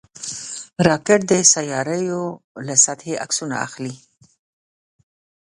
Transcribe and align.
راکټ 0.87 1.21
د 1.31 1.33
سیارویو 1.53 2.23
له 2.67 2.75
سطحې 2.85 3.13
عکسونه 3.23 3.55
اخلي 3.65 3.95